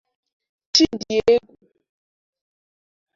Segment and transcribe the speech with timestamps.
[0.73, 1.55] Chidi Egwu